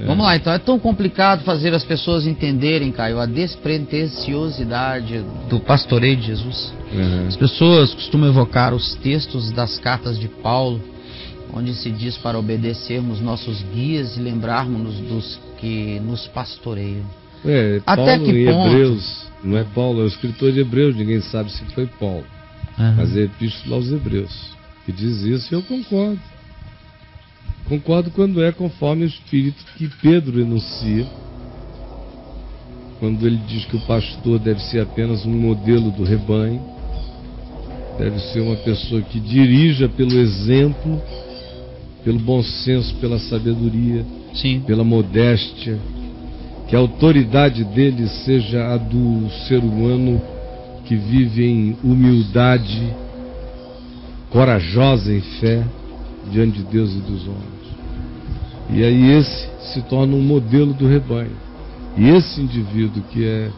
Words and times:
É. 0.00 0.06
Vamos 0.06 0.24
lá, 0.24 0.36
então 0.36 0.52
é 0.52 0.58
tão 0.58 0.78
complicado 0.78 1.44
fazer 1.44 1.74
as 1.74 1.84
pessoas 1.84 2.26
entenderem, 2.26 2.90
Caio, 2.90 3.20
a 3.20 3.26
despretensiosidade 3.26 5.22
do 5.48 5.60
pastoreio 5.60 6.16
de 6.16 6.28
Jesus. 6.28 6.72
Uhum. 6.92 7.28
As 7.28 7.36
pessoas 7.36 7.92
costumam 7.94 8.28
evocar 8.28 8.74
os 8.74 8.94
textos 8.96 9.50
das 9.52 9.78
cartas 9.78 10.18
de 10.18 10.28
Paulo, 10.28 10.80
onde 11.52 11.74
se 11.74 11.90
diz 11.90 12.16
para 12.16 12.38
obedecermos 12.38 13.20
nossos 13.20 13.62
guias 13.74 14.16
e 14.16 14.20
lembrarmos 14.20 14.94
dos 15.00 15.38
que 15.58 16.00
nos 16.00 16.26
pastoreiam. 16.28 17.04
É, 17.44 17.80
Paulo 17.80 18.02
Até 18.02 18.18
que 18.18 18.44
ponto? 18.46 18.68
Hebreus, 18.68 19.26
não 19.44 19.58
é 19.58 19.64
Paulo, 19.64 20.00
é 20.00 20.04
o 20.04 20.06
escritor 20.06 20.52
de 20.52 20.60
Hebreus, 20.60 20.96
ninguém 20.96 21.20
sabe 21.20 21.50
se 21.50 21.64
foi 21.66 21.86
Paulo. 21.86 22.24
Uhum. 22.78 22.94
Mas 22.96 23.16
é 23.16 23.22
Epístola 23.22 23.76
aos 23.76 23.90
Hebreus, 23.90 24.32
que 24.86 24.92
diz 24.92 25.22
isso 25.22 25.52
e 25.52 25.56
eu 25.56 25.62
concordo. 25.62 26.20
Concordo 27.68 28.10
quando 28.10 28.42
é 28.42 28.52
conforme 28.52 29.04
o 29.04 29.06
espírito 29.06 29.64
que 29.76 29.88
Pedro 30.00 30.40
enuncia, 30.40 31.06
quando 32.98 33.26
ele 33.26 33.40
diz 33.48 33.64
que 33.64 33.76
o 33.76 33.80
pastor 33.80 34.38
deve 34.38 34.60
ser 34.60 34.80
apenas 34.80 35.24
um 35.24 35.32
modelo 35.32 35.90
do 35.90 36.04
rebanho, 36.04 36.60
deve 37.98 38.18
ser 38.32 38.40
uma 38.40 38.56
pessoa 38.56 39.00
que 39.02 39.18
dirija 39.18 39.88
pelo 39.88 40.18
exemplo, 40.18 41.00
pelo 42.04 42.18
bom 42.18 42.42
senso, 42.42 42.94
pela 42.96 43.18
sabedoria, 43.18 44.04
Sim. 44.34 44.62
pela 44.66 44.84
modéstia, 44.84 45.78
que 46.68 46.76
a 46.76 46.78
autoridade 46.78 47.64
dele 47.64 48.06
seja 48.24 48.72
a 48.72 48.76
do 48.76 49.28
ser 49.46 49.58
humano 49.58 50.20
que 50.84 50.96
vive 50.96 51.44
em 51.44 51.76
humildade, 51.82 52.92
corajosa 54.30 55.12
em 55.12 55.20
fé 55.20 55.64
diante 56.30 56.58
de 56.58 56.64
Deus 56.64 56.92
e 56.92 56.98
dos 57.00 57.26
homens. 57.26 57.62
E 58.70 58.82
aí 58.82 59.12
esse 59.12 59.48
se 59.72 59.82
torna 59.82 60.14
um 60.14 60.22
modelo 60.22 60.72
do 60.72 60.86
rebanho. 60.86 61.36
E 61.96 62.08
esse 62.08 62.40
indivíduo 62.40 63.02
que 63.10 63.24
é 63.24 63.50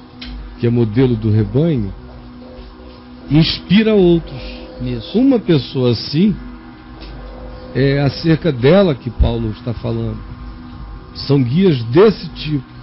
que 0.59 0.67
é 0.67 0.71
modelo 0.71 1.17
do 1.17 1.31
rebanho 1.31 1.93
inspira 3.31 3.95
outros. 3.95 4.41
Isso. 4.83 5.19
Uma 5.19 5.39
pessoa 5.39 5.93
assim 5.93 6.35
é 7.75 8.01
acerca 8.01 8.53
dela 8.53 8.95
que 8.95 9.11
Paulo 9.11 9.51
está 9.51 9.73
falando. 9.73 10.19
São 11.15 11.43
guias 11.43 11.83
desse 11.85 12.29
tipo. 12.31 12.75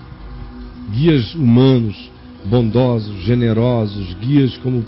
Guias 0.92 1.34
humanos, 1.36 2.12
bondosos, 2.46 3.22
generosos, 3.24 4.14
guias 4.16 4.58
como 4.58 4.84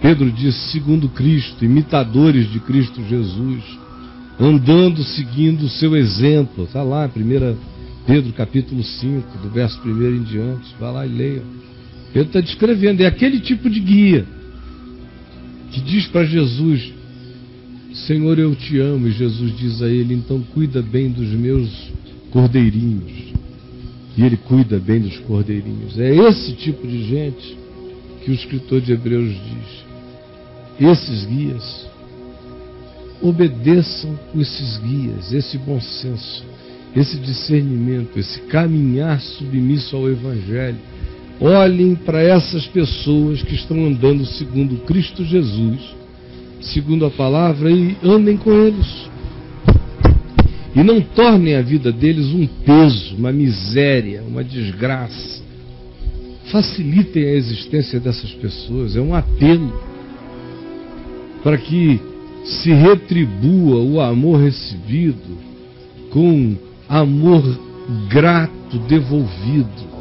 Pedro 0.00 0.30
disse, 0.32 0.72
segundo 0.72 1.08
Cristo, 1.08 1.64
imitadores 1.64 2.50
de 2.50 2.58
Cristo 2.58 3.02
Jesus 3.04 3.62
andando 4.38 5.02
seguindo 5.02 5.62
o 5.64 5.68
seu 5.68 5.96
exemplo. 5.96 6.64
Está 6.64 6.82
lá, 6.82 7.06
1 7.08 7.56
Pedro 8.06 8.32
capítulo 8.32 8.82
5, 8.82 9.38
do 9.38 9.50
verso 9.50 9.80
1 9.84 10.16
em 10.16 10.22
diante. 10.22 10.74
Vai 10.78 10.92
lá 10.92 11.06
e 11.06 11.10
leia. 11.10 11.42
Pedro 12.12 12.28
está 12.28 12.40
descrevendo, 12.40 13.02
é 13.02 13.06
aquele 13.06 13.40
tipo 13.40 13.70
de 13.70 13.80
guia 13.80 14.26
que 15.70 15.80
diz 15.80 16.06
para 16.08 16.24
Jesus: 16.24 16.92
Senhor, 17.94 18.38
eu 18.38 18.54
te 18.54 18.78
amo. 18.78 19.08
E 19.08 19.12
Jesus 19.12 19.56
diz 19.56 19.82
a 19.82 19.88
ele: 19.88 20.14
então 20.14 20.40
cuida 20.52 20.82
bem 20.82 21.10
dos 21.10 21.28
meus 21.28 21.70
cordeirinhos. 22.30 23.32
E 24.16 24.22
ele 24.22 24.36
cuida 24.36 24.78
bem 24.78 25.00
dos 25.00 25.18
cordeirinhos. 25.20 25.98
É 25.98 26.14
esse 26.14 26.52
tipo 26.52 26.86
de 26.86 27.02
gente 27.04 27.56
que 28.22 28.30
o 28.30 28.34
escritor 28.34 28.80
de 28.80 28.92
Hebreus 28.92 29.30
diz. 29.30 30.90
Esses 30.90 31.24
guias 31.24 31.86
obedeçam 33.22 34.18
esses 34.36 34.78
guias, 34.78 35.32
esse 35.32 35.56
bom 35.56 35.80
senso, 35.80 36.44
esse 36.94 37.16
discernimento, 37.18 38.18
esse 38.18 38.40
caminhar 38.42 39.20
submisso 39.20 39.96
ao 39.96 40.10
Evangelho. 40.10 40.78
Olhem 41.40 41.94
para 41.94 42.22
essas 42.22 42.66
pessoas 42.66 43.42
que 43.42 43.54
estão 43.54 43.86
andando 43.86 44.26
segundo 44.26 44.84
Cristo 44.84 45.24
Jesus, 45.24 45.80
segundo 46.60 47.06
a 47.06 47.10
palavra, 47.10 47.70
e 47.70 47.96
andem 48.02 48.36
com 48.36 48.52
eles. 48.52 49.10
E 50.74 50.82
não 50.82 51.00
tornem 51.00 51.54
a 51.56 51.62
vida 51.62 51.92
deles 51.92 52.26
um 52.26 52.46
peso, 52.46 53.16
uma 53.16 53.32
miséria, 53.32 54.22
uma 54.22 54.42
desgraça. 54.42 55.42
Facilitem 56.50 57.24
a 57.24 57.32
existência 57.32 57.98
dessas 57.98 58.32
pessoas, 58.32 58.96
é 58.96 59.00
um 59.00 59.14
apelo 59.14 59.72
para 61.42 61.58
que 61.58 62.00
se 62.44 62.72
retribua 62.72 63.80
o 63.82 64.00
amor 64.00 64.40
recebido 64.40 65.38
com 66.10 66.56
amor 66.88 67.42
grato 68.08 68.78
devolvido. 68.88 69.92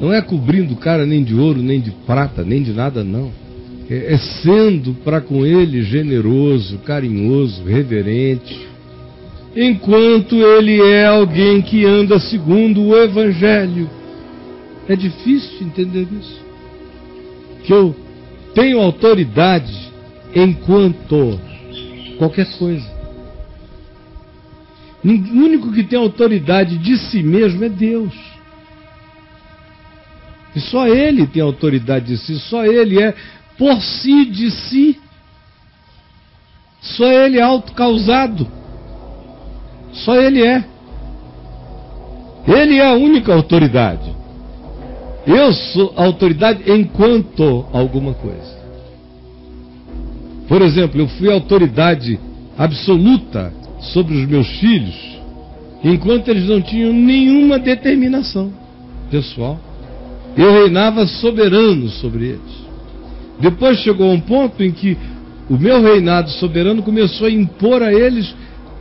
Não 0.00 0.12
é 0.12 0.20
cobrindo 0.20 0.74
o 0.74 0.76
cara 0.76 1.06
nem 1.06 1.22
de 1.22 1.34
ouro, 1.34 1.62
nem 1.62 1.80
de 1.80 1.90
prata, 1.90 2.42
nem 2.42 2.62
de 2.62 2.72
nada, 2.72 3.02
não. 3.02 3.30
É, 3.88 4.14
é 4.14 4.18
sendo 4.18 4.94
para 5.04 5.20
com 5.20 5.46
ele 5.46 5.82
generoso, 5.82 6.78
carinhoso, 6.78 7.62
reverente, 7.64 8.66
enquanto 9.54 10.34
ele 10.34 10.80
é 10.82 11.06
alguém 11.06 11.62
que 11.62 11.84
anda 11.84 12.18
segundo 12.18 12.82
o 12.82 12.96
Evangelho. 12.96 13.88
É 14.88 14.94
difícil 14.94 15.66
entender 15.66 16.06
isso. 16.20 16.40
Que 17.64 17.72
eu 17.72 17.94
tenho 18.54 18.80
autoridade 18.80 19.74
enquanto 20.34 21.40
qualquer 22.18 22.46
coisa. 22.58 22.96
O 25.04 25.08
único 25.08 25.72
que 25.72 25.84
tem 25.84 25.98
autoridade 25.98 26.78
de 26.78 26.96
si 26.96 27.22
mesmo 27.22 27.64
é 27.64 27.68
Deus. 27.68 28.14
E 30.54 30.60
só 30.60 30.88
Ele 30.88 31.26
tem 31.26 31.42
autoridade 31.42 32.06
de 32.06 32.18
si, 32.18 32.38
só 32.40 32.64
Ele 32.64 33.00
é 33.00 33.14
por 33.58 33.80
si 33.80 34.24
de 34.24 34.50
si. 34.50 34.98
Só 36.80 37.06
Ele 37.06 37.38
é 37.38 37.42
autocausado. 37.42 38.48
Só 39.92 40.14
Ele 40.16 40.42
é. 40.42 40.64
Ele 42.48 42.78
é 42.78 42.88
a 42.88 42.94
única 42.94 43.34
autoridade. 43.34 44.14
Eu 45.26 45.52
sou 45.52 45.92
autoridade 45.96 46.70
enquanto 46.70 47.66
alguma 47.72 48.14
coisa. 48.14 48.55
Por 50.48 50.62
exemplo, 50.62 51.00
eu 51.00 51.08
fui 51.08 51.30
autoridade 51.30 52.18
absoluta 52.56 53.52
sobre 53.80 54.14
os 54.14 54.28
meus 54.28 54.48
filhos, 54.58 54.94
enquanto 55.82 56.28
eles 56.28 56.48
não 56.48 56.60
tinham 56.60 56.92
nenhuma 56.92 57.58
determinação 57.58 58.52
pessoal. 59.10 59.60
Eu 60.36 60.52
reinava 60.52 61.06
soberano 61.06 61.88
sobre 61.88 62.26
eles. 62.26 62.66
Depois 63.40 63.78
chegou 63.78 64.10
um 64.12 64.20
ponto 64.20 64.62
em 64.62 64.70
que 64.70 64.96
o 65.48 65.56
meu 65.56 65.82
reinado 65.82 66.30
soberano 66.30 66.82
começou 66.82 67.26
a 67.26 67.30
impor 67.30 67.82
a 67.82 67.92
eles 67.92 68.34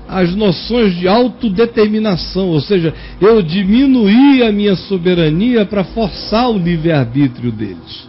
as 0.07 0.35
noções 0.35 0.95
de 0.95 1.07
autodeterminação, 1.07 2.49
ou 2.49 2.61
seja, 2.61 2.93
eu 3.19 3.41
diminuí 3.41 4.43
a 4.43 4.51
minha 4.51 4.75
soberania 4.75 5.65
para 5.65 5.83
forçar 5.83 6.49
o 6.49 6.57
livre-arbítrio 6.57 7.51
deles. 7.51 8.07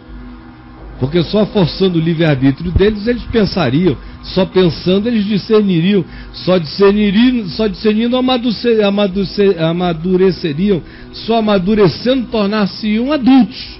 Porque 0.99 1.23
só 1.23 1.45
forçando 1.45 1.99
o 1.99 2.01
livre-arbítrio 2.01 2.71
deles, 2.71 3.05
eles 3.05 3.21
pensariam, 3.23 3.95
só 4.23 4.45
pensando 4.45 5.07
eles 5.07 5.25
discerniriam, 5.25 6.03
só 6.33 6.57
discerniriam, 6.57 7.47
só 7.49 7.67
discernindo 7.67 8.17
amadureceriam, 8.17 10.81
só 11.13 11.37
amadurecendo 11.37 12.25
tornar-se-iam 12.27 13.11
adultos. 13.11 13.79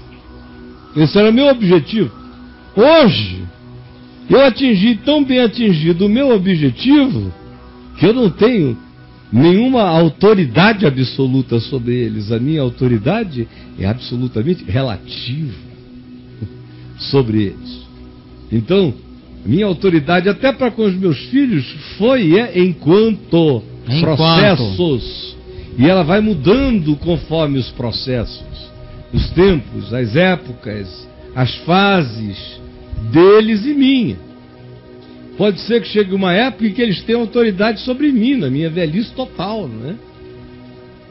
Esse 0.96 1.18
era 1.18 1.32
meu 1.32 1.48
objetivo. 1.48 2.10
Hoje, 2.76 3.42
eu 4.30 4.44
atingi 4.44 4.94
tão 5.04 5.24
bem 5.24 5.40
atingido 5.40 6.06
o 6.06 6.08
meu 6.08 6.30
objetivo 6.30 7.32
que 7.98 8.06
eu 8.06 8.14
não 8.14 8.30
tenho 8.30 8.78
nenhuma 9.32 9.82
autoridade 9.82 10.86
absoluta 10.86 11.58
sobre 11.58 11.96
eles. 11.96 12.30
A 12.30 12.38
minha 12.38 12.62
autoridade 12.62 13.48
é 13.76 13.86
absolutamente 13.86 14.62
relativa 14.64 15.67
sobre 16.98 17.42
eles. 17.44 17.88
Então, 18.50 18.92
minha 19.44 19.66
autoridade 19.66 20.28
até 20.28 20.52
para 20.52 20.70
com 20.70 20.84
os 20.84 20.94
meus 20.94 21.18
filhos 21.26 21.64
foi 21.96 22.28
e 22.28 22.38
é 22.38 22.58
enquanto, 22.60 23.62
enquanto 23.86 24.00
processos. 24.00 25.36
E 25.78 25.86
ela 25.88 26.02
vai 26.02 26.20
mudando 26.20 26.96
conforme 26.96 27.58
os 27.58 27.70
processos, 27.70 28.70
os 29.12 29.30
tempos, 29.30 29.94
as 29.94 30.16
épocas, 30.16 31.08
as 31.34 31.54
fases 31.58 32.60
deles 33.12 33.64
e 33.64 33.74
minha. 33.74 34.16
Pode 35.36 35.60
ser 35.60 35.80
que 35.80 35.88
chegue 35.88 36.12
uma 36.12 36.34
época 36.34 36.66
em 36.66 36.72
que 36.72 36.82
eles 36.82 37.00
tenham 37.02 37.20
autoridade 37.20 37.80
sobre 37.82 38.10
mim, 38.10 38.34
na 38.34 38.50
minha 38.50 38.68
velhice 38.68 39.12
total, 39.12 39.68
não 39.68 39.90
é? 39.90 39.94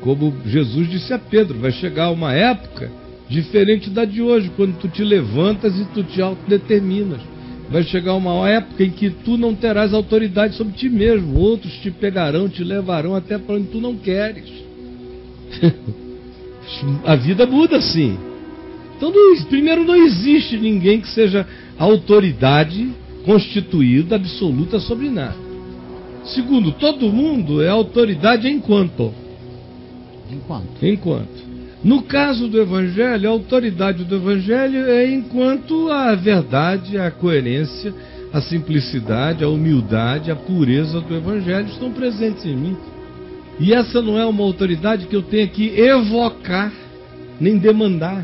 Como 0.01 0.33
Jesus 0.45 0.89
disse 0.89 1.13
a 1.13 1.17
Pedro, 1.17 1.59
vai 1.59 1.71
chegar 1.71 2.11
uma 2.11 2.33
época 2.33 2.91
Diferente 3.29 3.89
da 3.89 4.06
de 4.06 4.21
hoje, 4.21 4.50
quando 4.56 4.77
tu 4.79 4.88
te 4.88 5.03
levantas 5.03 5.77
e 5.77 5.85
tu 5.85 6.03
te 6.03 6.21
autodeterminas. 6.21 7.21
Vai 7.69 7.83
chegar 7.83 8.13
uma 8.13 8.47
época 8.47 8.83
em 8.83 8.89
que 8.89 9.09
tu 9.09 9.38
não 9.38 9.53
terás 9.53 9.94
autoridade 9.94 10.56
sobre 10.56 10.74
ti 10.74 10.88
mesmo. 10.88 11.38
Outros 11.38 11.74
te 11.81 11.91
pegarão, 11.91 12.47
te 12.47 12.63
levarão 12.63 13.13
até 13.13 13.38
para 13.38 13.56
onde 13.56 13.68
tu 13.68 13.81
não 13.81 13.97
queres. 13.97 14.45
a 17.06 17.15
vida 17.15 17.45
muda 17.45 17.81
sim. 17.81 18.18
Então, 18.95 19.12
não, 19.12 19.44
primeiro, 19.45 19.83
não 19.83 19.95
existe 19.95 20.57
ninguém 20.57 21.01
que 21.01 21.09
seja 21.09 21.45
autoridade 21.77 22.89
constituída 23.25 24.15
absoluta 24.15 24.80
sobre 24.80 25.09
nada. 25.09 25.35
Segundo, 26.23 26.71
todo 26.71 27.12
mundo 27.12 27.62
é 27.62 27.69
autoridade 27.69 28.47
enquanto. 28.47 29.13
Enquanto. 30.31 30.85
Enquanto. 30.85 31.46
No 31.87 32.01
caso 32.01 32.49
do 32.49 32.59
Evangelho, 32.59 33.29
a 33.29 33.31
autoridade 33.31 34.03
do 34.03 34.17
Evangelho 34.17 34.89
é 34.89 35.09
enquanto 35.09 35.89
a 35.89 36.13
verdade, 36.15 36.97
a 36.97 37.09
coerência, 37.09 37.93
a 38.33 38.41
simplicidade, 38.41 39.41
a 39.41 39.47
humildade, 39.47 40.29
a 40.29 40.35
pureza 40.35 40.99
do 40.99 41.15
Evangelho 41.15 41.69
estão 41.69 41.89
presentes 41.89 42.45
em 42.45 42.57
mim. 42.57 42.77
E 43.57 43.73
essa 43.73 44.01
não 44.01 44.19
é 44.19 44.25
uma 44.25 44.43
autoridade 44.43 45.05
que 45.05 45.15
eu 45.15 45.21
tenha 45.21 45.47
que 45.47 45.79
evocar, 45.79 46.73
nem 47.39 47.57
demandar. 47.57 48.21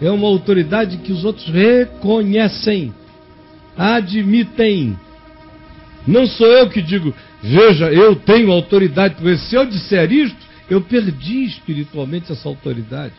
É 0.00 0.08
uma 0.08 0.28
autoridade 0.28 0.98
que 0.98 1.10
os 1.10 1.24
outros 1.24 1.48
reconhecem, 1.48 2.94
admitem. 3.76 4.96
Não 6.06 6.24
sou 6.24 6.46
eu 6.46 6.68
que 6.68 6.80
digo, 6.80 7.12
veja, 7.42 7.92
eu 7.92 8.14
tenho 8.14 8.52
autoridade, 8.52 9.16
porque 9.16 9.38
se 9.38 9.56
eu 9.56 9.66
disser 9.66 10.12
isto, 10.12 10.41
eu 10.72 10.80
perdi 10.80 11.44
espiritualmente 11.44 12.32
essa 12.32 12.48
autoridade, 12.48 13.12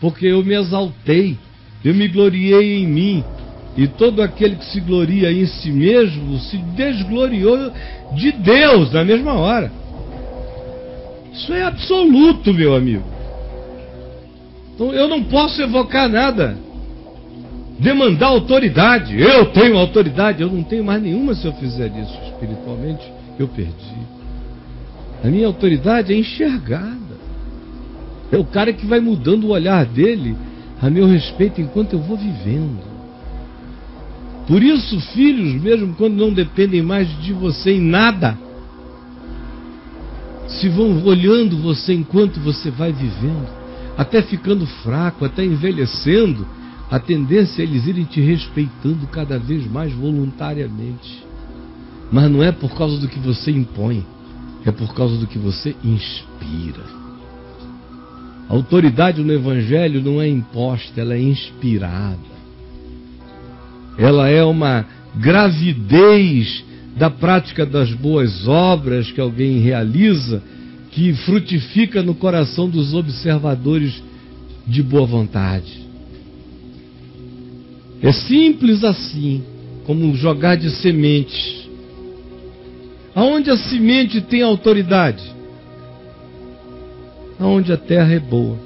porque 0.00 0.26
eu 0.26 0.44
me 0.44 0.54
exaltei, 0.54 1.36
eu 1.84 1.92
me 1.92 2.06
gloriei 2.06 2.78
em 2.78 2.86
mim, 2.86 3.24
e 3.76 3.88
todo 3.88 4.22
aquele 4.22 4.54
que 4.54 4.64
se 4.66 4.80
gloria 4.80 5.32
em 5.32 5.44
si 5.44 5.72
mesmo 5.72 6.38
se 6.38 6.56
desgloriou 6.56 7.72
de 8.14 8.30
Deus 8.30 8.92
na 8.92 9.04
mesma 9.04 9.34
hora. 9.34 9.72
Isso 11.32 11.52
é 11.52 11.62
absoluto, 11.62 12.54
meu 12.54 12.76
amigo. 12.76 13.04
Então 14.74 14.92
eu 14.92 15.08
não 15.08 15.24
posso 15.24 15.60
evocar 15.60 16.08
nada. 16.08 16.56
Demandar 17.78 18.28
autoridade. 18.28 19.20
Eu 19.20 19.46
tenho 19.46 19.78
autoridade. 19.78 20.42
Eu 20.42 20.50
não 20.50 20.62
tenho 20.62 20.84
mais 20.84 21.02
nenhuma 21.02 21.34
se 21.34 21.46
eu 21.46 21.52
fizer 21.54 21.86
isso 21.86 22.18
espiritualmente. 22.26 23.04
Eu 23.38 23.48
perdi. 23.48 24.19
A 25.22 25.28
minha 25.28 25.46
autoridade 25.46 26.12
é 26.12 26.16
enxergada. 26.16 26.98
É 28.32 28.38
o 28.38 28.44
cara 28.44 28.72
que 28.72 28.86
vai 28.86 29.00
mudando 29.00 29.44
o 29.44 29.50
olhar 29.50 29.84
dele 29.84 30.36
a 30.80 30.88
meu 30.88 31.06
respeito 31.06 31.60
enquanto 31.60 31.94
eu 31.94 32.00
vou 32.00 32.16
vivendo. 32.16 32.90
Por 34.46 34.62
isso, 34.62 35.00
filhos, 35.12 35.60
mesmo 35.62 35.94
quando 35.94 36.14
não 36.14 36.32
dependem 36.32 36.82
mais 36.82 37.08
de 37.22 37.32
você 37.32 37.72
em 37.72 37.80
nada, 37.80 38.36
se 40.48 40.68
vão 40.68 41.04
olhando 41.04 41.56
você 41.58 41.92
enquanto 41.92 42.40
você 42.40 42.70
vai 42.70 42.92
vivendo, 42.92 43.48
até 43.96 44.22
ficando 44.22 44.66
fraco, 44.66 45.24
até 45.24 45.44
envelhecendo, 45.44 46.46
a 46.90 46.98
tendência 46.98 47.62
é 47.62 47.64
eles 47.64 47.86
irem 47.86 48.04
te 48.04 48.20
respeitando 48.20 49.06
cada 49.06 49.38
vez 49.38 49.70
mais 49.70 49.92
voluntariamente. 49.92 51.24
Mas 52.10 52.28
não 52.28 52.42
é 52.42 52.50
por 52.50 52.74
causa 52.74 52.98
do 52.98 53.06
que 53.06 53.20
você 53.20 53.52
impõe, 53.52 54.04
é 54.64 54.70
por 54.70 54.94
causa 54.94 55.16
do 55.16 55.26
que 55.26 55.38
você 55.38 55.74
inspira. 55.82 57.00
A 58.48 58.54
autoridade 58.54 59.22
no 59.22 59.32
Evangelho 59.32 60.02
não 60.02 60.20
é 60.20 60.28
imposta, 60.28 61.00
ela 61.00 61.14
é 61.14 61.20
inspirada. 61.20 62.18
Ela 63.96 64.28
é 64.28 64.42
uma 64.42 64.84
gravidez 65.16 66.64
da 66.96 67.08
prática 67.08 67.64
das 67.64 67.92
boas 67.92 68.46
obras 68.48 69.10
que 69.10 69.20
alguém 69.20 69.60
realiza, 69.60 70.42
que 70.90 71.14
frutifica 71.14 72.02
no 72.02 72.14
coração 72.14 72.68
dos 72.68 72.92
observadores 72.92 74.02
de 74.66 74.82
boa 74.82 75.06
vontade. 75.06 75.80
É 78.02 78.12
simples 78.12 78.82
assim, 78.82 79.42
como 79.84 80.14
jogar 80.14 80.56
de 80.56 80.70
sementes. 80.70 81.59
Aonde 83.14 83.50
a 83.50 83.56
semente 83.56 84.20
tem 84.20 84.42
autoridade? 84.42 85.24
Aonde 87.38 87.72
a 87.72 87.76
terra 87.76 88.12
é 88.12 88.20
boa. 88.20 88.56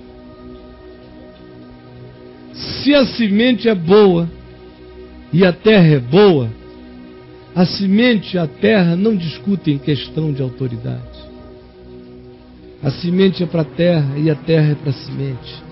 Se 2.52 2.94
a 2.94 3.06
semente 3.06 3.68
é 3.68 3.74
boa 3.74 4.28
e 5.32 5.44
a 5.44 5.52
terra 5.52 5.86
é 5.86 5.98
boa, 5.98 6.50
a 7.54 7.64
semente 7.64 8.36
e 8.36 8.38
a 8.38 8.46
terra 8.46 8.96
não 8.96 9.16
discutem 9.16 9.78
questão 9.78 10.32
de 10.32 10.42
autoridade. 10.42 11.24
A 12.82 12.90
semente 12.90 13.42
é 13.42 13.46
para 13.46 13.62
a 13.62 13.64
terra 13.64 14.18
e 14.18 14.28
a 14.28 14.34
terra 14.34 14.72
é 14.72 14.74
para 14.74 14.90
a 14.90 14.92
semente. 14.92 15.62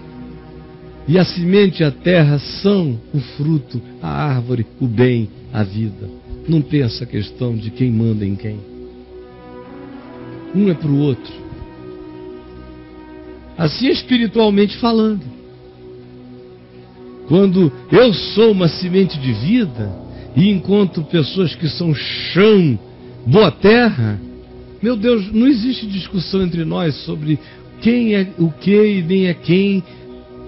E 1.07 1.19
a 1.19 1.25
semente 1.25 1.83
e 1.83 1.85
a 1.85 1.91
terra 1.91 2.39
são 2.39 2.99
o 3.13 3.21
fruto, 3.37 3.83
a 4.01 4.09
árvore, 4.09 4.67
o 4.81 4.87
bem, 4.87 5.29
a 5.53 5.63
vida. 5.63 6.09
Não 6.49 6.61
tem 6.61 6.83
essa 6.83 7.07
questão 7.07 7.57
de 7.57 7.71
quem 7.71 7.91
manda 7.91 8.25
em 8.25 8.35
quem. 8.35 8.59
Um 10.55 10.69
é 10.71 10.75
para 10.75 10.91
o 10.91 10.99
outro. 10.99 11.33
Assim 13.57 13.89
espiritualmente 13.89 14.77
falando. 14.79 15.23
Quando 17.29 17.73
eu 17.91 18.13
sou 18.13 18.53
uma 18.53 18.69
semente 18.69 19.19
de 19.19 19.33
vida, 19.33 20.03
e 20.37 20.51
encontro 20.51 21.05
pessoas 21.05 21.55
que 21.55 21.69
são 21.69 21.95
chão, 21.95 22.79
boa 23.27 23.51
terra, 23.51 24.19
meu 24.83 24.97
Deus, 24.97 25.33
não 25.33 25.47
existe 25.47 25.87
discussão 25.87 26.43
entre 26.43 26.65
nós 26.65 26.95
sobre 27.05 27.39
quem 27.81 28.15
é 28.15 28.33
o 28.39 28.51
que 28.51 28.99
e 28.99 29.03
nem 29.03 29.27
é 29.27 29.35
quem 29.35 29.83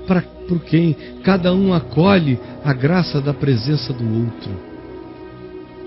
para 0.07 0.23
por 0.49 0.61
quem. 0.61 0.97
Cada 1.23 1.55
um 1.55 1.73
acolhe 1.73 2.39
a 2.65 2.73
graça 2.73 3.21
da 3.21 3.33
presença 3.33 3.93
do 3.93 4.05
outro. 4.05 4.74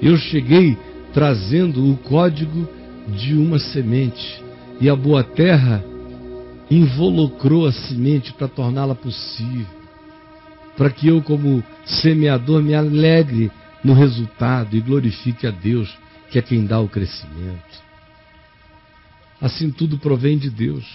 Eu 0.01 0.17
cheguei 0.17 0.77
trazendo 1.13 1.91
o 1.91 1.97
código 1.97 2.67
de 3.07 3.35
uma 3.35 3.59
semente 3.59 4.43
e 4.79 4.89
a 4.89 4.95
boa 4.95 5.23
terra 5.23 5.83
involucrou 6.69 7.65
a 7.65 7.71
semente 7.71 8.33
para 8.33 8.47
torná-la 8.47 8.93
possível, 8.93 9.65
para 10.75 10.89
que 10.89 11.07
eu, 11.07 11.21
como 11.21 11.63
semeador, 11.85 12.61
me 12.61 12.75
alegre 12.75 13.49
no 13.83 13.93
resultado 13.93 14.75
e 14.75 14.81
glorifique 14.81 15.47
a 15.47 15.51
Deus, 15.51 15.97
que 16.29 16.37
é 16.37 16.41
quem 16.41 16.65
dá 16.65 16.79
o 16.79 16.89
crescimento. 16.89 17.87
Assim 19.41 19.71
tudo 19.71 19.97
provém 19.97 20.37
de 20.37 20.49
Deus. 20.49 20.85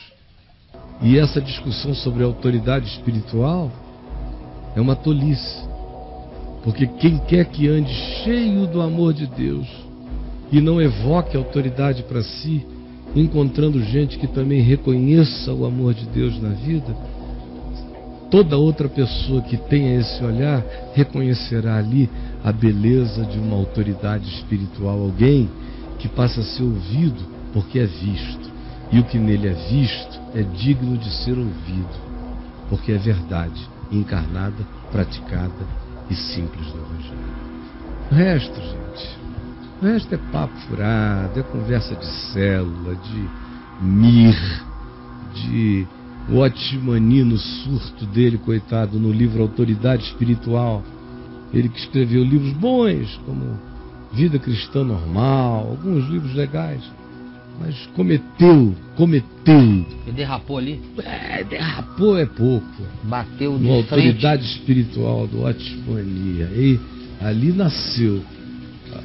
E 1.00 1.18
essa 1.18 1.40
discussão 1.40 1.94
sobre 1.94 2.22
autoridade 2.22 2.86
espiritual 2.86 3.72
é 4.76 4.80
uma 4.80 4.94
tolice. 4.94 5.71
Porque 6.62 6.86
quem 6.86 7.18
quer 7.18 7.46
que 7.46 7.68
ande 7.68 7.92
cheio 8.22 8.66
do 8.66 8.80
amor 8.80 9.12
de 9.12 9.26
Deus 9.26 9.66
e 10.50 10.60
não 10.60 10.80
evoque 10.80 11.36
autoridade 11.36 12.04
para 12.04 12.22
si, 12.22 12.64
encontrando 13.16 13.82
gente 13.82 14.18
que 14.18 14.26
também 14.26 14.60
reconheça 14.60 15.52
o 15.52 15.66
amor 15.66 15.92
de 15.92 16.06
Deus 16.06 16.40
na 16.40 16.50
vida, 16.50 16.94
toda 18.30 18.56
outra 18.56 18.88
pessoa 18.88 19.42
que 19.42 19.56
tenha 19.56 19.98
esse 19.98 20.22
olhar 20.22 20.64
reconhecerá 20.94 21.78
ali 21.78 22.08
a 22.44 22.52
beleza 22.52 23.24
de 23.24 23.38
uma 23.38 23.56
autoridade 23.56 24.28
espiritual, 24.28 25.00
alguém 25.00 25.48
que 25.98 26.08
passa 26.08 26.40
a 26.40 26.44
ser 26.44 26.62
ouvido 26.62 27.22
porque 27.52 27.78
é 27.78 27.86
visto. 27.86 28.52
E 28.92 29.00
o 29.00 29.04
que 29.04 29.18
nele 29.18 29.48
é 29.48 29.54
visto 29.70 30.20
é 30.34 30.42
digno 30.42 30.96
de 30.96 31.10
ser 31.10 31.36
ouvido, 31.36 31.96
porque 32.68 32.92
é 32.92 32.98
verdade 32.98 33.60
encarnada, 33.90 34.66
praticada 34.90 35.81
e 36.10 36.14
simples 36.14 36.66
no 36.74 36.80
Evangelho. 36.80 37.32
O 38.10 38.14
resto, 38.14 38.60
gente, 38.60 39.18
o 39.80 39.84
resto 39.84 40.14
é 40.14 40.18
papo 40.30 40.54
furado, 40.68 41.40
é 41.40 41.42
conversa 41.42 41.94
de 41.94 42.06
célula, 42.06 42.94
de 42.94 43.28
mir, 43.80 44.36
de 45.34 45.86
o 46.28 46.38
Otmani 46.38 47.24
no 47.24 47.36
surto 47.36 48.06
dele, 48.06 48.38
coitado, 48.38 48.98
no 48.98 49.10
livro 49.10 49.42
Autoridade 49.42 50.04
Espiritual. 50.04 50.82
Ele 51.52 51.68
que 51.68 51.80
escreveu 51.80 52.22
livros 52.22 52.52
bons, 52.52 53.20
como 53.26 53.58
Vida 54.12 54.38
Cristã 54.38 54.84
Normal, 54.84 55.66
alguns 55.68 56.08
livros 56.08 56.34
legais. 56.34 56.82
Mas 57.60 57.86
cometeu, 57.94 58.74
cometeu. 58.96 59.86
E 60.06 60.10
derrapou 60.10 60.58
ali? 60.58 60.80
É, 61.04 61.44
derrapou 61.44 62.18
é 62.18 62.26
pouco. 62.26 62.82
Bateu 63.04 63.58
de 63.58 63.64
no 63.64 63.74
autoridade 63.74 64.44
espiritual 64.44 65.26
do 65.26 65.44
Otmani. 65.44 66.42
E 66.54 66.80
ali 67.20 67.52
nasceu 67.52 68.22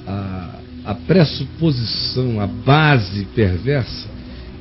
a, 0.07 0.59
a 0.85 0.95
pressuposição, 0.95 2.39
a 2.39 2.47
base 2.47 3.25
perversa 3.35 4.09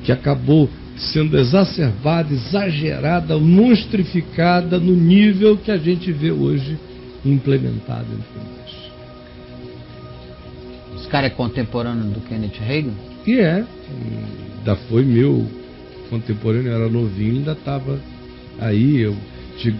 que 0.03 0.11
acabou 0.11 0.69
sendo 0.97 1.37
exacerbada, 1.37 2.33
exagerada, 2.33 3.37
monstrificada 3.37 4.79
no 4.79 4.95
nível 4.95 5.57
que 5.57 5.71
a 5.71 5.77
gente 5.77 6.11
vê 6.11 6.31
hoje 6.31 6.77
implementado 7.25 8.05
entre 8.05 8.39
nós. 8.39 8.57
Esse 10.99 11.07
cara 11.07 11.27
é 11.27 11.29
contemporâneo 11.29 12.05
do 12.11 12.21
Kenneth 12.21 12.59
Reagan? 12.59 12.93
Que 13.27 13.41
é, 13.41 13.65
ainda 14.57 14.77
foi 14.87 15.03
meu 15.03 15.45
contemporâneo, 16.09 16.71
era 16.71 16.87
novinho, 16.87 17.39
ainda 17.39 17.51
estava 17.51 17.99
aí. 18.57 19.01
Eu 19.01 19.17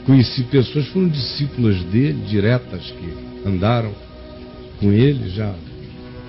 conheci 0.06 0.44
pessoas 0.44 0.86
que 0.86 0.92
foram 0.92 1.08
discípulas 1.08 1.82
dele, 1.84 2.26
diretas, 2.28 2.92
que 2.92 3.48
andaram 3.48 3.94
com 4.82 4.92
ele, 4.92 5.30
já 5.30 5.56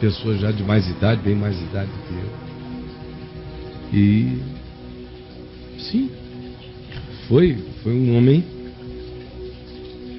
pessoas 0.01 0.39
já 0.39 0.53
de 0.53 0.63
mais 0.63 0.89
idade, 0.89 1.21
bem 1.21 1.35
mais 1.35 1.61
idade 1.61 1.91
que 2.07 2.15
eu. 2.15 3.99
E 4.01 4.39
sim, 5.91 6.09
foi, 7.27 7.59
foi 7.83 7.95
um 7.95 8.17
homem 8.17 8.45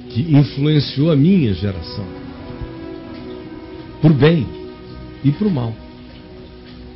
que 0.09 0.35
influenciou 0.35 1.13
a 1.13 1.15
minha 1.15 1.53
geração. 1.53 2.05
Por 4.01 4.11
bem 4.11 4.45
e 5.23 5.31
por 5.31 5.49
mal. 5.49 5.73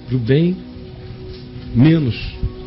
Para 0.08 0.16
o 0.16 0.20
bem, 0.20 0.56
menos, 1.74 2.16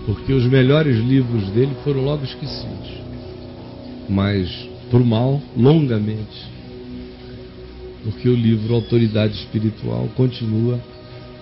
porque 0.07 0.33
os 0.33 0.45
melhores 0.47 0.97
livros 0.99 1.49
dele 1.51 1.73
foram 1.85 2.03
logo 2.05 2.25
esquecidos. 2.25 2.91
Mas 4.09 4.69
por 4.91 5.05
mal, 5.05 5.41
longamente. 5.57 6.47
Porque 8.05 8.29
o 8.29 8.35
livro 8.35 8.75
Autoridade 8.75 9.35
Espiritual 9.35 10.09
continua 10.17 10.81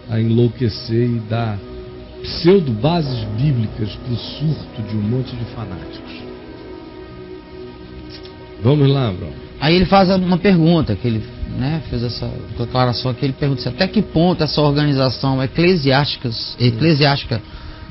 a 0.09 0.21
enlouquecer 0.21 1.09
e 1.09 1.21
dar 1.29 1.59
pseudo-bases 2.23 3.25
bíblicas 3.37 3.95
para 3.97 4.13
o 4.13 4.17
surto 4.17 4.83
de 4.89 4.97
um 4.97 5.03
monte 5.03 5.37
de 5.37 5.45
fanáticos. 5.55 6.13
Vamos 8.63 8.89
lá, 8.89 9.13
Bruno. 9.13 9.35
Aí 9.61 9.77
ele 9.77 9.85
faz 9.85 10.09
uma 10.11 10.39
pergunta, 10.39 10.97
que 10.97 11.07
ele 11.07 11.23
né, 11.57 11.83
fez 11.89 12.03
essa 12.03 12.31
declaração 12.59 13.11
aqui, 13.11 13.25
ele 13.25 13.33
pergunta 13.33 13.69
até 13.69 13.87
que 13.87 14.03
ponto 14.03 14.43
essa 14.43 14.61
organização 14.61 15.43
eclesiástica, 15.43 16.29
eclesiástica 16.59 17.41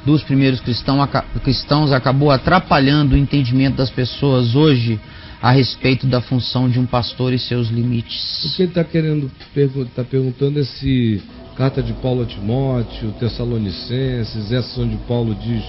dos 0.05 0.21
primeiros 0.23 0.59
cristãos, 0.59 1.09
cristãos 1.43 1.91
acabou 1.91 2.29
atrapalhando 2.29 3.15
o 3.15 3.17
entendimento 3.17 3.77
das 3.77 3.89
pessoas 3.89 4.55
hoje 4.55 4.99
a 5.41 5.51
respeito 5.51 6.07
da 6.07 6.21
função 6.21 6.69
de 6.69 6.79
um 6.79 6.85
pastor 6.85 7.33
e 7.33 7.39
seus 7.39 7.69
limites. 7.69 8.45
O 8.45 8.55
que 8.55 8.61
ele 8.63 8.71
está 8.71 8.83
querendo 8.83 9.31
está 9.55 10.03
perguntando 10.03 10.59
é 10.59 10.63
se 10.63 11.21
carta 11.55 11.83
de 11.83 11.93
Paulo 11.93 12.23
a 12.23 12.25
Timóteo, 12.25 13.11
Tessalonicenses, 13.19 14.51
essa 14.51 14.81
onde 14.81 14.97
Paulo 15.07 15.35
diz 15.35 15.63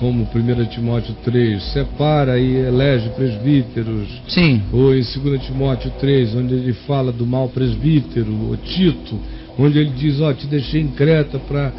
como 0.00 0.26
1 0.34 0.64
Timóteo 0.70 1.14
3, 1.22 1.62
separa 1.74 2.38
e 2.38 2.56
elege 2.56 3.10
presbíteros. 3.10 4.08
Sim. 4.26 4.62
Ou 4.72 4.94
em 4.94 5.02
2 5.02 5.42
Timóteo 5.42 5.92
3, 6.00 6.34
onde 6.36 6.54
ele 6.54 6.72
fala 6.72 7.12
do 7.12 7.26
mau 7.26 7.50
presbítero, 7.50 8.32
o 8.50 8.56
Tito, 8.56 9.20
onde 9.58 9.78
ele 9.78 9.90
diz, 9.90 10.18
ó, 10.22 10.30
oh, 10.30 10.34
te 10.34 10.46
deixei 10.46 10.80
em 10.80 10.88
Creta 10.88 11.38
para 11.38 11.70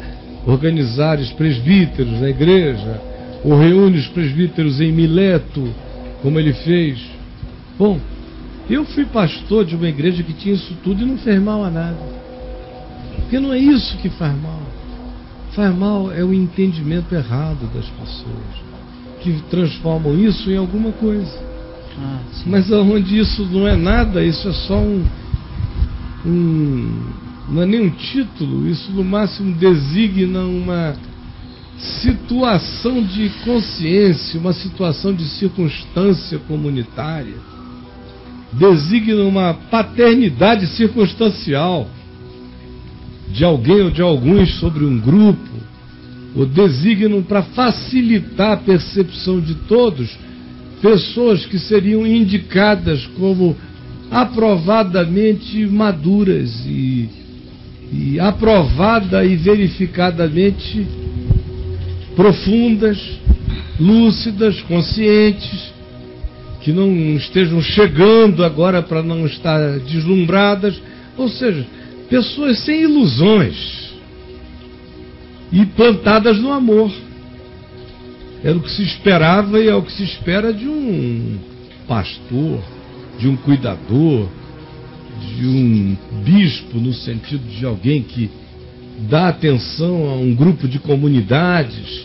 organizar 0.46 1.18
os 1.18 1.32
presbíteros 1.32 2.20
na 2.20 2.30
igreja, 2.30 3.00
ou 3.44 3.58
reúne 3.58 3.98
os 3.98 4.06
presbíteros 4.06 4.80
em 4.80 4.92
Mileto, 4.92 5.68
como 6.22 6.38
ele 6.38 6.52
fez. 6.52 7.00
Bom, 7.76 7.98
eu 8.70 8.84
fui 8.84 9.04
pastor 9.04 9.64
de 9.64 9.74
uma 9.74 9.88
igreja 9.88 10.22
que 10.22 10.32
tinha 10.32 10.54
isso 10.54 10.76
tudo 10.84 11.02
e 11.02 11.04
não 11.04 11.18
fez 11.18 11.42
mal 11.42 11.64
a 11.64 11.70
nada. 11.70 11.98
Porque 13.16 13.40
não 13.40 13.52
é 13.52 13.58
isso 13.58 13.98
que 13.98 14.08
faz 14.10 14.32
mal. 14.40 14.71
Faz 15.54 15.74
mal 15.76 16.10
é 16.10 16.24
o 16.24 16.32
entendimento 16.32 17.14
errado 17.14 17.68
das 17.74 17.86
pessoas, 17.86 18.62
que 19.20 19.42
transformam 19.50 20.18
isso 20.18 20.50
em 20.50 20.56
alguma 20.56 20.92
coisa. 20.92 21.38
Ah, 21.98 22.20
Mas 22.46 22.70
onde 22.70 23.18
isso 23.18 23.44
não 23.44 23.68
é 23.68 23.76
nada, 23.76 24.24
isso 24.24 24.48
é 24.48 24.52
só 24.52 24.78
um, 24.78 25.04
um. 26.24 27.22
Não 27.50 27.62
é 27.62 27.66
nem 27.66 27.82
um 27.82 27.90
título, 27.90 28.66
isso 28.66 28.90
no 28.92 29.04
máximo 29.04 29.54
designa 29.56 30.40
uma 30.44 30.94
situação 31.76 33.02
de 33.02 33.28
consciência, 33.44 34.40
uma 34.40 34.54
situação 34.54 35.12
de 35.12 35.24
circunstância 35.24 36.38
comunitária. 36.38 37.36
Designa 38.54 39.24
uma 39.24 39.52
paternidade 39.52 40.66
circunstancial 40.68 41.88
de 43.32 43.44
alguém 43.44 43.80
ou 43.82 43.90
de 43.90 44.02
alguns 44.02 44.54
sobre 44.60 44.84
um 44.84 44.98
grupo, 44.98 45.50
ou 46.34 46.46
designam 46.46 47.22
para 47.22 47.42
facilitar 47.42 48.52
a 48.52 48.56
percepção 48.56 49.40
de 49.40 49.54
todos 49.66 50.10
pessoas 50.80 51.46
que 51.46 51.58
seriam 51.58 52.06
indicadas 52.06 53.06
como 53.18 53.56
aprovadamente 54.10 55.64
maduras 55.66 56.50
e, 56.66 57.08
e 57.92 58.20
aprovada 58.20 59.24
e 59.24 59.36
verificadamente 59.36 60.86
profundas, 62.14 62.98
lúcidas, 63.80 64.60
conscientes, 64.62 65.72
que 66.60 66.72
não 66.72 66.92
estejam 67.16 67.60
chegando 67.62 68.44
agora 68.44 68.82
para 68.82 69.02
não 69.02 69.26
estar 69.26 69.78
deslumbradas, 69.80 70.80
ou 71.16 71.28
seja, 71.28 71.66
pessoas 72.12 72.58
sem 72.58 72.82
ilusões 72.82 73.90
e 75.50 75.64
plantadas 75.64 76.38
no 76.38 76.52
amor. 76.52 76.92
Era 78.44 78.54
o 78.54 78.60
que 78.60 78.70
se 78.70 78.82
esperava 78.82 79.58
e 79.58 79.66
é 79.66 79.74
o 79.74 79.80
que 79.80 79.92
se 79.92 80.02
espera 80.02 80.52
de 80.52 80.68
um 80.68 81.38
pastor, 81.88 82.60
de 83.18 83.28
um 83.28 83.36
cuidador, 83.36 84.28
de 85.38 85.46
um 85.46 85.96
bispo, 86.22 86.78
no 86.78 86.92
sentido 86.92 87.48
de 87.48 87.64
alguém 87.64 88.02
que 88.02 88.30
dá 89.08 89.28
atenção 89.28 90.10
a 90.10 90.14
um 90.14 90.34
grupo 90.34 90.68
de 90.68 90.78
comunidades. 90.78 92.04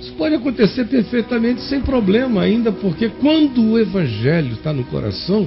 Isso 0.00 0.14
pode 0.14 0.34
acontecer 0.34 0.86
perfeitamente 0.86 1.60
sem 1.60 1.82
problema, 1.82 2.40
ainda 2.40 2.72
porque 2.72 3.10
quando 3.20 3.72
o 3.72 3.78
evangelho 3.78 4.54
está 4.54 4.72
no 4.72 4.84
coração, 4.84 5.46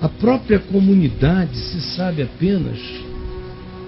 a 0.00 0.08
própria 0.08 0.58
comunidade 0.58 1.56
se 1.56 1.80
sabe 1.80 2.22
apenas, 2.22 2.78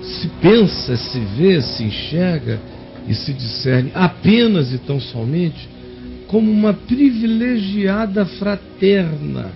se 0.03 0.29
pensa, 0.41 0.97
se 0.97 1.19
vê, 1.37 1.61
se 1.63 1.85
enxerga 1.85 2.61
e 3.09 3.15
se 3.15 3.33
discerne 3.33 3.91
apenas 3.95 4.73
e 4.73 4.79
tão 4.79 5.01
somente 5.01 5.69
como 6.27 6.51
uma 6.51 6.73
privilegiada 6.73 8.25
fraterna 8.27 9.51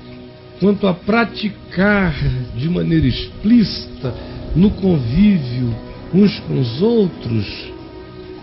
quanto 0.59 0.87
a 0.87 0.95
praticar 0.95 2.15
de 2.57 2.69
maneira 2.69 3.07
explícita 3.07 4.15
no 4.55 4.71
convívio 4.71 5.75
uns 6.15 6.39
com 6.41 6.59
os 6.59 6.81
outros, 6.81 7.47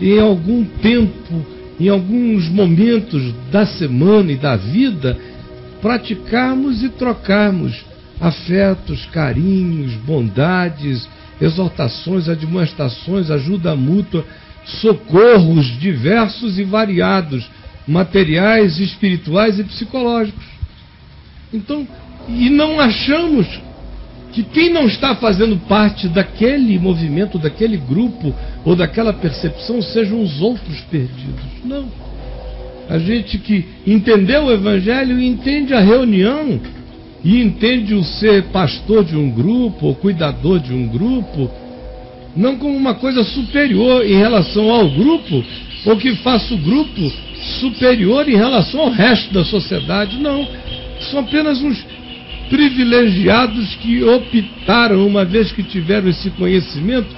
em 0.00 0.20
algum 0.20 0.64
tempo, 0.64 1.44
em 1.80 1.88
alguns 1.88 2.48
momentos 2.48 3.34
da 3.50 3.66
semana 3.66 4.30
e 4.30 4.36
da 4.36 4.54
vida, 4.54 5.18
praticarmos 5.80 6.82
e 6.82 6.88
trocarmos 6.90 7.84
afetos, 8.24 9.04
carinhos, 9.12 9.92
bondades, 9.96 11.06
exortações, 11.38 12.26
admoestações, 12.26 13.30
ajuda 13.30 13.76
mútua, 13.76 14.24
socorros 14.64 15.66
diversos 15.78 16.58
e 16.58 16.64
variados, 16.64 17.46
materiais, 17.86 18.80
espirituais 18.80 19.58
e 19.58 19.64
psicológicos. 19.64 20.44
Então, 21.52 21.86
e 22.26 22.48
não 22.48 22.80
achamos 22.80 23.46
que 24.32 24.42
quem 24.42 24.70
não 24.70 24.86
está 24.86 25.14
fazendo 25.14 25.58
parte 25.68 26.08
daquele 26.08 26.78
movimento, 26.78 27.38
daquele 27.38 27.76
grupo 27.76 28.34
ou 28.64 28.74
daquela 28.74 29.12
percepção 29.12 29.82
sejam 29.82 30.22
os 30.22 30.40
outros 30.40 30.80
perdidos. 30.90 31.44
Não. 31.62 31.86
A 32.88 32.98
gente 32.98 33.36
que 33.38 33.66
entendeu 33.86 34.44
o 34.44 34.52
Evangelho 34.52 35.20
entende 35.20 35.74
a 35.74 35.80
reunião 35.80 36.58
e 37.24 37.40
entende 37.40 37.94
o 37.94 38.04
ser 38.04 38.44
pastor 38.44 39.04
de 39.04 39.16
um 39.16 39.30
grupo 39.30 39.86
ou 39.86 39.94
cuidador 39.94 40.60
de 40.60 40.72
um 40.72 40.86
grupo 40.86 41.50
não 42.36 42.56
como 42.56 42.76
uma 42.76 42.94
coisa 42.94 43.22
superior 43.22 44.04
em 44.04 44.16
relação 44.16 44.70
ao 44.70 44.90
grupo 44.90 45.44
ou 45.86 45.96
que 45.96 46.16
faça 46.16 46.52
o 46.54 46.58
grupo 46.58 47.12
superior 47.60 48.28
em 48.28 48.36
relação 48.36 48.80
ao 48.80 48.90
resto 48.90 49.32
da 49.32 49.44
sociedade. 49.44 50.18
Não. 50.18 50.46
São 51.10 51.20
apenas 51.20 51.62
uns 51.62 51.84
privilegiados 52.48 53.74
que 53.76 54.02
optaram, 54.02 55.06
uma 55.06 55.24
vez 55.24 55.52
que 55.52 55.62
tiveram 55.62 56.08
esse 56.08 56.30
conhecimento, 56.30 57.08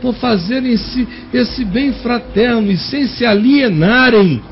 por 0.00 0.14
fazerem 0.14 0.72
esse, 0.72 1.08
esse 1.32 1.64
bem 1.64 1.92
fraterno 1.94 2.70
e 2.70 2.76
sem 2.76 3.06
se 3.06 3.24
alienarem 3.24 4.42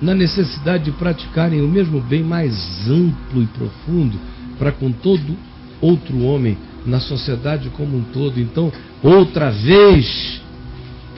na 0.00 0.14
necessidade 0.14 0.84
de 0.84 0.92
praticarem 0.92 1.60
o 1.60 1.68
mesmo 1.68 2.00
bem 2.00 2.22
mais 2.22 2.88
amplo 2.88 3.42
e 3.42 3.46
profundo 3.46 4.18
para 4.58 4.72
com 4.72 4.92
todo 4.92 5.36
outro 5.80 6.20
homem 6.22 6.56
na 6.86 7.00
sociedade 7.00 7.70
como 7.70 7.96
um 7.96 8.02
todo. 8.02 8.40
Então, 8.40 8.72
outra 9.02 9.50
vez, 9.50 10.40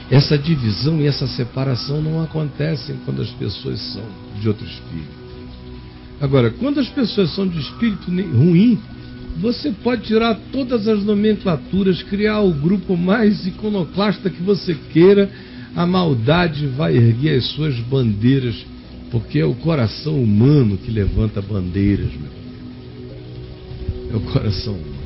essa 0.09 0.37
divisão 0.37 0.99
e 0.99 1.07
essa 1.07 1.27
separação 1.27 2.01
não 2.01 2.21
acontecem 2.21 2.97
quando 3.05 3.21
as 3.21 3.29
pessoas 3.29 3.79
são 3.93 4.03
de 4.39 4.47
outro 4.47 4.65
espírito. 4.65 5.21
Agora, 6.19 6.51
quando 6.51 6.79
as 6.79 6.89
pessoas 6.89 7.33
são 7.33 7.47
de 7.47 7.59
espírito 7.59 8.11
ruim, 8.11 8.77
você 9.39 9.71
pode 9.71 10.03
tirar 10.03 10.37
todas 10.51 10.87
as 10.87 11.03
nomenclaturas, 11.03 12.03
criar 12.03 12.41
o 12.41 12.53
grupo 12.53 12.95
mais 12.95 13.47
iconoclasta 13.47 14.29
que 14.29 14.43
você 14.43 14.75
queira, 14.91 15.31
A 15.75 15.85
maldade 15.85 16.67
vai 16.67 16.95
erguer 16.95 17.37
as 17.37 17.45
suas 17.47 17.79
bandeiras, 17.79 18.65
porque 19.09 19.39
é 19.39 19.45
o 19.45 19.55
coração 19.55 20.21
humano 20.21 20.77
que 20.77 20.91
levanta 20.91 21.41
bandeiras, 21.41 22.11
meu. 22.13 22.41
É 24.11 24.15
o 24.17 24.19
coração 24.31 24.73
humano. 24.73 25.01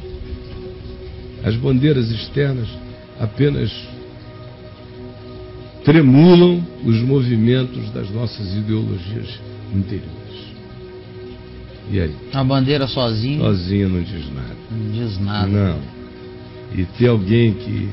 As 1.44 1.56
bandeiras 1.56 2.10
externas 2.10 2.68
apenas 3.20 3.72
tremulam 5.84 6.66
os 6.84 7.00
movimentos 7.02 7.92
das 7.92 8.10
nossas 8.10 8.56
ideologias 8.56 9.40
interiores. 9.74 10.26
E 11.92 12.00
aí? 12.00 12.16
A 12.34 12.44
bandeira 12.44 12.88
sozinha? 12.88 13.40
Sozinha 13.40 13.88
não 13.88 14.02
diz 14.02 14.34
nada. 14.34 14.56
Não 14.72 14.92
diz 14.92 15.20
nada. 15.20 15.48
Não. 15.48 15.80
E 16.76 16.84
ter 16.98 17.08
alguém 17.08 17.54
que 17.54 17.90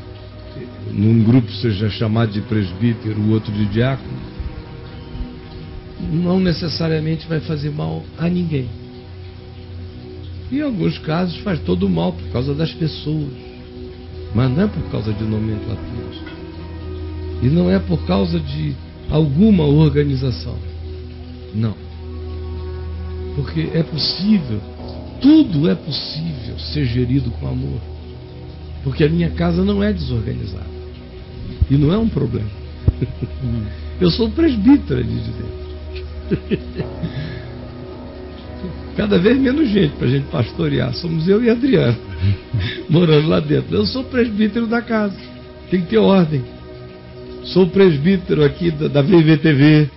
num 0.91 1.23
grupo 1.23 1.51
seja 1.53 1.89
chamado 1.91 2.33
de 2.33 2.41
presbítero, 2.43 3.21
o 3.21 3.31
outro 3.33 3.53
de 3.53 3.67
diácono, 3.67 4.33
não 6.13 6.41
necessariamente 6.41 7.27
vai 7.27 7.41
fazer 7.41 7.71
mal 7.71 8.03
a 8.19 8.29
ninguém. 8.29 8.69
Em 10.51 10.61
alguns 10.61 10.99
casos 10.99 11.39
faz 11.39 11.59
todo 11.61 11.87
o 11.87 11.91
mal 11.91 12.13
por 12.13 12.29
causa 12.31 12.55
das 12.55 12.73
pessoas, 12.75 13.33
mas 14.35 14.51
não 14.51 14.65
é 14.65 14.67
por 14.67 14.83
causa 14.91 15.13
de 15.13 15.25
nomenclaturas. 15.25 16.21
E 17.43 17.47
não 17.47 17.71
é 17.71 17.79
por 17.79 18.05
causa 18.07 18.39
de 18.39 18.75
alguma 19.11 19.65
organização. 19.65 20.57
Não. 21.55 21.75
Porque 23.35 23.71
é 23.73 23.83
possível, 23.83 24.61
tudo 25.21 25.71
é 25.71 25.75
possível 25.75 26.59
ser 26.59 26.85
gerido 26.85 27.31
com 27.33 27.49
amor. 27.49 27.81
Porque 28.85 29.05
a 29.05 29.09
minha 29.09 29.31
casa 29.31 29.65
não 29.65 29.83
é 29.83 29.93
desorganizada. 29.93 30.67
E 31.71 31.77
não 31.77 31.93
é 31.93 31.99
um 31.99 32.09
problema. 32.09 32.51
Eu 34.01 34.11
sou 34.11 34.31
presbítero 34.31 35.01
ali 35.01 35.21
de 35.21 35.31
dentro. 35.31 35.63
Cada 38.97 39.19
vez 39.19 39.39
menos 39.39 39.71
gente 39.71 39.95
para 39.97 40.07
a 40.07 40.11
gente 40.11 40.25
pastorear. 40.25 40.93
Somos 40.95 41.29
eu 41.29 41.43
e 41.43 41.49
Adriano 41.49 41.97
morando 42.91 43.29
lá 43.29 43.41
dentro. 43.41 43.75
Eu 43.75 43.87
sou 43.87 44.05
presbítero 44.05 44.67
da 44.67 44.83
casa. 44.83 45.17
Tem 45.71 45.81
que 45.81 45.89
ter 45.89 45.99
ordem. 45.99 46.45
Sou 47.45 47.67
presbítero 47.69 48.45
aqui 48.45 48.71
da, 48.71 48.89
da 48.89 49.03
VVTV. 49.03 49.89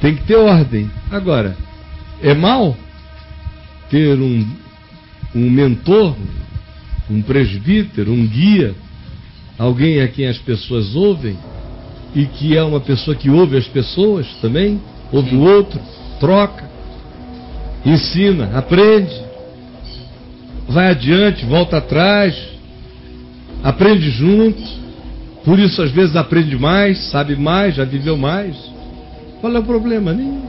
Tem 0.00 0.16
que 0.16 0.24
ter 0.24 0.36
ordem. 0.36 0.90
Agora, 1.10 1.56
é 2.22 2.34
mal 2.34 2.76
ter 3.90 4.18
um, 4.18 4.46
um 5.34 5.50
mentor, 5.50 6.16
um 7.10 7.22
presbítero, 7.22 8.12
um 8.12 8.26
guia, 8.26 8.74
alguém 9.58 10.00
a 10.00 10.08
quem 10.08 10.26
as 10.26 10.38
pessoas 10.38 10.94
ouvem 10.94 11.36
e 12.14 12.24
que 12.24 12.56
é 12.56 12.62
uma 12.62 12.80
pessoa 12.80 13.16
que 13.16 13.28
ouve 13.28 13.56
as 13.56 13.66
pessoas 13.66 14.26
também, 14.40 14.80
ouve 15.12 15.34
o 15.34 15.40
outro, 15.40 15.80
troca, 16.18 16.68
ensina, 17.84 18.56
aprende, 18.56 19.14
vai 20.68 20.88
adiante, 20.88 21.44
volta 21.44 21.78
atrás, 21.78 22.36
aprende 23.62 24.10
junto, 24.10 24.62
por 25.44 25.58
isso 25.58 25.82
às 25.82 25.90
vezes 25.90 26.16
aprende 26.16 26.56
mais, 26.56 27.10
sabe 27.10 27.36
mais, 27.36 27.74
já 27.74 27.84
viveu 27.84 28.16
mais. 28.16 28.56
Qual 29.40 29.54
é 29.54 29.58
o 29.58 29.64
problema? 29.64 30.12
Nenhum. 30.12 30.44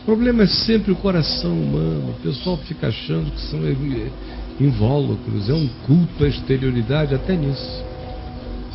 O 0.00 0.04
problema 0.04 0.44
é 0.44 0.46
sempre 0.46 0.92
o 0.92 0.96
coração 0.96 1.52
humano. 1.52 2.10
O 2.10 2.22
pessoal 2.22 2.56
fica 2.58 2.88
achando 2.88 3.30
que 3.30 3.40
são 3.42 3.60
invólucros, 4.60 5.48
é 5.48 5.54
um 5.54 5.68
culto 5.86 6.24
à 6.24 6.28
exterioridade 6.28 7.14
até 7.14 7.36
nisso. 7.36 7.84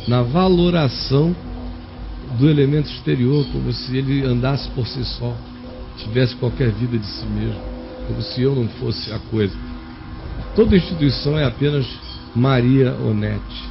Na 0.06 0.22
valoração 0.22 1.34
do 2.38 2.48
elemento 2.48 2.88
exterior, 2.90 3.44
como 3.52 3.72
se 3.72 3.96
ele 3.96 4.24
andasse 4.24 4.68
por 4.70 4.86
si 4.86 5.04
só, 5.04 5.36
tivesse 5.98 6.34
qualquer 6.36 6.70
vida 6.70 6.98
de 6.98 7.06
si 7.06 7.26
mesmo, 7.26 7.60
como 8.06 8.22
se 8.22 8.42
eu 8.42 8.54
não 8.54 8.68
fosse 8.68 9.12
a 9.12 9.18
coisa. 9.18 9.56
Toda 10.54 10.76
instituição 10.76 11.38
é 11.38 11.44
apenas 11.44 11.86
Maria 12.34 12.94
Onete. 12.94 13.70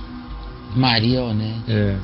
Maria 0.76 1.24
Onete. 1.24 1.64
É. 1.68 1.98